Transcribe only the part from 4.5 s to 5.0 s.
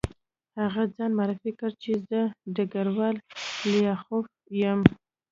یم